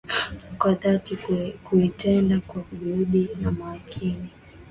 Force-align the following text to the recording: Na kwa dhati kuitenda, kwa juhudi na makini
Na 0.47 0.55
kwa 0.59 0.73
dhati 0.73 1.17
kuitenda, 1.63 2.39
kwa 2.39 2.61
juhudi 2.79 3.29
na 3.41 3.51
makini 3.51 4.29